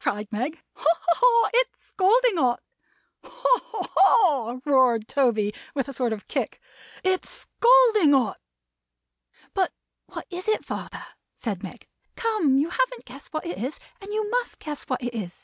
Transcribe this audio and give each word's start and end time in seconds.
cried 0.00 0.26
Meg. 0.32 0.60
"Ha, 0.74 0.98
ha, 1.02 1.14
ha! 1.20 1.50
It's 1.54 1.84
scalding 1.84 2.36
hot!" 2.36 2.60
"Ha, 3.22 3.30
ha, 3.64 3.88
ha!" 3.94 4.58
roared 4.64 5.06
Toby, 5.06 5.54
with 5.72 5.86
a 5.88 5.92
sort 5.92 6.12
of 6.12 6.26
kick. 6.26 6.60
"It's 7.04 7.30
scalding 7.30 8.12
hot!" 8.12 8.40
"But 9.54 9.72
what 10.06 10.26
is 10.30 10.48
it 10.48 10.64
father?" 10.64 11.06
said 11.36 11.62
Meg. 11.62 11.86
"Come! 12.16 12.56
you 12.56 12.70
haven't 12.70 13.04
guessed 13.04 13.32
what 13.32 13.46
it 13.46 13.56
is. 13.58 13.78
And 14.00 14.12
you 14.12 14.28
must 14.30 14.58
guess 14.58 14.82
what 14.82 15.00
it 15.00 15.14
is. 15.14 15.42